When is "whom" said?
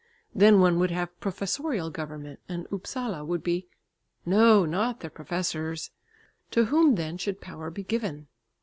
6.65-6.95